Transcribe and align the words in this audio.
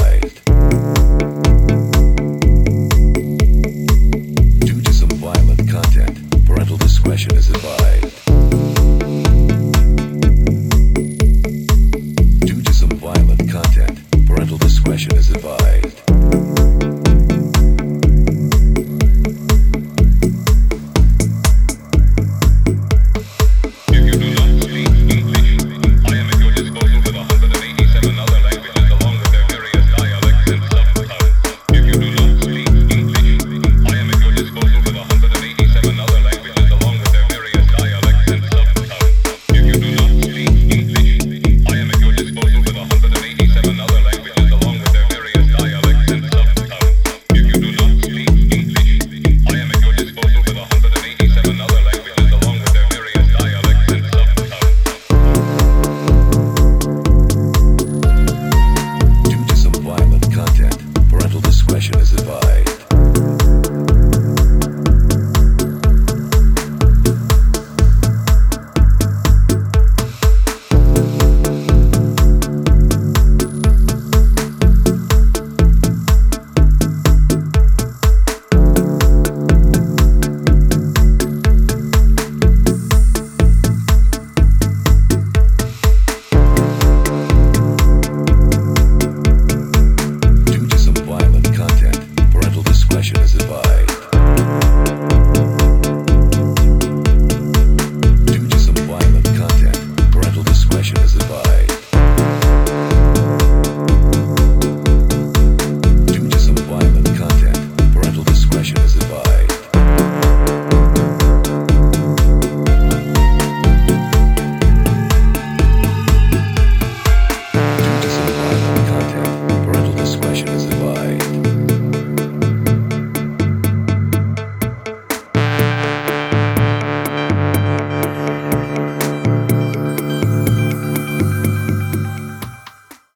world. 0.00 0.97